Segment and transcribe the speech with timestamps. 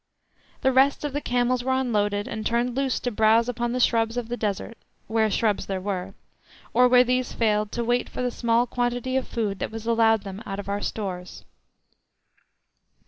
[0.61, 4.17] The rest of the camels were unloaded and turned loose to browse upon the shrubs
[4.17, 6.15] of the desert, where shrubs there were,
[6.73, 10.23] or where these failed, to wait for the small quantity of food that was allowed
[10.23, 11.45] them out of our stores.